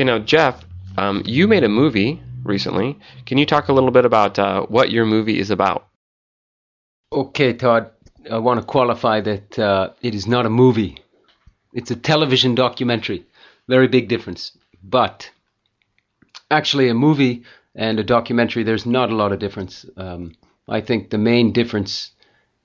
[0.00, 0.64] Okay, now Jeff,
[0.96, 2.98] um, you made a movie recently.
[3.26, 5.88] Can you talk a little bit about uh, what your movie is about?
[7.12, 7.90] Okay, Todd.
[8.32, 10.96] I want to qualify that uh, it is not a movie.
[11.74, 13.26] It's a television documentary.
[13.68, 14.56] Very big difference.
[14.82, 15.30] But
[16.50, 17.44] actually, a movie
[17.74, 19.84] and a documentary, there's not a lot of difference.
[19.98, 20.34] Um,
[20.66, 22.12] I think the main difference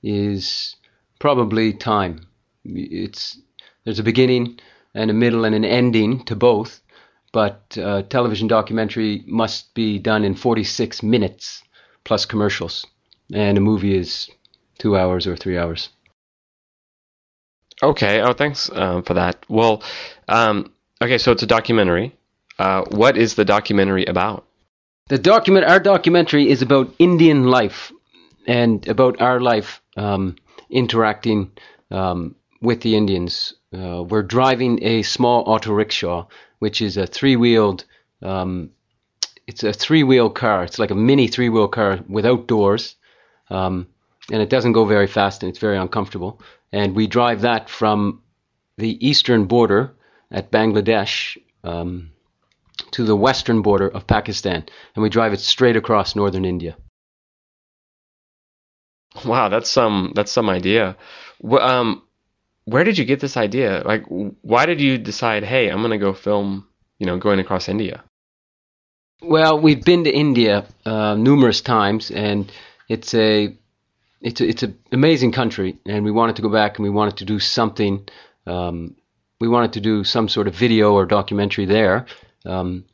[0.02, 0.78] is
[1.20, 2.28] probably time.
[2.64, 3.38] It's
[3.84, 4.58] there's a beginning
[4.94, 6.80] and a middle and an ending to both,
[7.36, 11.64] but uh, television documentary must be done in 46 minutes
[12.06, 12.86] plus commercials,
[13.34, 14.30] and a movie is
[14.78, 15.90] two hours or three hours.
[17.84, 18.22] Okay.
[18.22, 19.46] Oh, thanks um, for that.
[19.50, 19.84] Well,
[20.30, 20.72] um,
[21.04, 22.16] okay, so it's a documentary.
[22.58, 24.46] Uh, what is the documentary about?
[25.10, 27.92] The document, our documentary, is about Indian life
[28.48, 30.38] and about our life um,
[30.70, 31.52] interacting
[31.92, 33.54] um, with the Indians.
[33.74, 36.28] Uh, we're driving a small auto rickshaw,
[36.60, 37.86] which is a three-wheeled.
[38.22, 38.72] Um,
[39.48, 40.64] it's a three-wheel car.
[40.64, 42.96] It's like a mini three-wheel car without doors,
[43.50, 43.88] um,
[44.32, 46.42] and it doesn't go very fast, and it's very uncomfortable.
[46.72, 48.22] And we drive that from
[48.78, 49.94] the eastern border
[50.32, 52.12] at Bangladesh um,
[52.92, 56.76] to the western border of Pakistan, and we drive it straight across northern India.
[59.24, 60.98] Wow, that's some that's some idea.
[61.50, 62.02] Um,
[62.66, 63.84] where did you get this idea?
[63.86, 66.68] Like, why did you decide, hey, I'm gonna go film,
[67.00, 68.04] you know, going across India?
[69.22, 72.52] Well, we've been to India uh, numerous times, and
[72.90, 73.56] it's a
[74.22, 77.18] it's a, it's an amazing country, and we wanted to go back and we wanted
[77.18, 78.08] to do something.
[78.46, 78.96] Um,
[79.40, 82.08] we wanted to do some sort of video or documentary there,
[82.46, 82.86] um,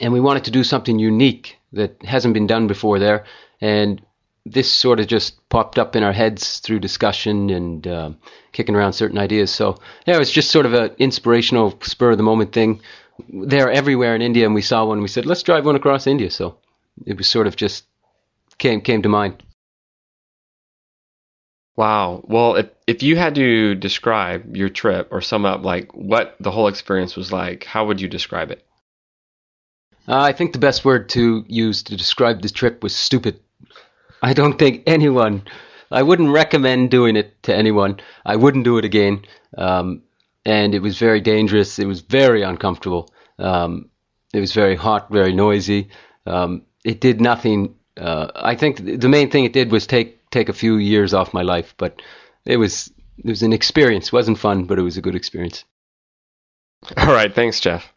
[0.00, 3.24] and we wanted to do something unique that hasn't been done before there.
[3.60, 4.02] And
[4.46, 8.10] this sort of just popped up in our heads through discussion and uh,
[8.52, 9.50] kicking around certain ideas.
[9.50, 12.80] So yeah, it was just sort of an inspirational, spur of the moment thing.
[13.28, 15.02] They're everywhere in India, and we saw one.
[15.02, 16.30] We said, let's drive one across India.
[16.30, 16.58] So
[17.04, 17.86] it was sort of just
[18.58, 19.42] came came to mind.
[21.74, 22.22] Wow.
[22.24, 26.52] Well, if if you had to describe your trip or sum up like what the
[26.52, 28.64] whole experience was like, how would you describe it?
[30.08, 33.40] Uh, I think the best word to use to describe the trip was stupid.
[34.22, 35.42] I don't think anyone.
[35.90, 38.00] I wouldn't recommend doing it to anyone.
[38.24, 39.24] I wouldn't do it again.
[39.56, 40.02] Um,
[40.44, 41.78] and it was very dangerous.
[41.78, 43.10] It was very uncomfortable.
[43.38, 43.90] Um,
[44.32, 45.90] it was very hot, very noisy.
[46.26, 47.76] Um, it did nothing.
[47.96, 51.34] Uh, I think the main thing it did was take take a few years off
[51.34, 51.74] my life.
[51.76, 52.02] But
[52.44, 54.06] it was it was an experience.
[54.06, 55.64] It wasn't fun, but it was a good experience.
[56.96, 57.34] All right.
[57.34, 57.92] Thanks, Jeff.